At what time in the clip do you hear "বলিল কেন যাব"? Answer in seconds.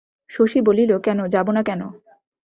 0.61-1.47